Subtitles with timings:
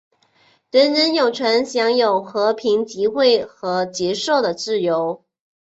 [0.71, 5.23] 人人有权享有和平集会和结社的自由。